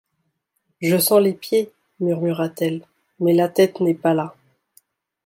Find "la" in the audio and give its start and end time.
3.33-3.49